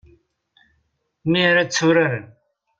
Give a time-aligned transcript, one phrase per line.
[1.29, 2.25] Mi ara tturaren.